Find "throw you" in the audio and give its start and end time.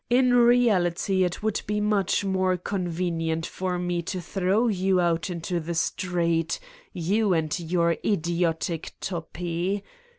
4.19-4.99